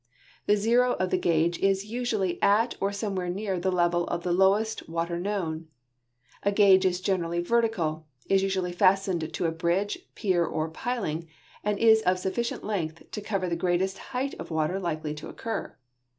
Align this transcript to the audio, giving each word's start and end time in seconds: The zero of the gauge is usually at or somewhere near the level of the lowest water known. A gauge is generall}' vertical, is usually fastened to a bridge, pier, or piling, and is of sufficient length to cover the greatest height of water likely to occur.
The 0.47 0.55
zero 0.57 0.93
of 0.93 1.11
the 1.11 1.17
gauge 1.19 1.59
is 1.59 1.85
usually 1.85 2.41
at 2.41 2.75
or 2.81 2.91
somewhere 2.91 3.29
near 3.29 3.59
the 3.59 3.71
level 3.71 4.05
of 4.07 4.23
the 4.23 4.31
lowest 4.33 4.89
water 4.89 5.19
known. 5.19 5.67
A 6.41 6.51
gauge 6.51 6.87
is 6.87 6.99
generall}' 7.01 7.43
vertical, 7.45 8.07
is 8.25 8.41
usually 8.41 8.71
fastened 8.71 9.31
to 9.31 9.45
a 9.45 9.51
bridge, 9.51 9.99
pier, 10.15 10.43
or 10.43 10.69
piling, 10.71 11.27
and 11.63 11.77
is 11.77 12.01
of 12.01 12.17
sufficient 12.17 12.63
length 12.63 13.11
to 13.11 13.21
cover 13.21 13.47
the 13.47 13.55
greatest 13.55 13.99
height 14.09 14.33
of 14.39 14.49
water 14.49 14.79
likely 14.79 15.13
to 15.13 15.27
occur. 15.29 15.77